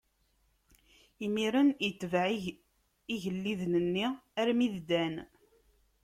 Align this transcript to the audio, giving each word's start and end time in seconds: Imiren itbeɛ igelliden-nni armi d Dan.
Imiren 1.25 1.69
itbeɛ 1.87 2.25
igelliden-nni 3.15 4.07
armi 4.41 4.67
d 4.73 4.75
Dan. 4.89 5.15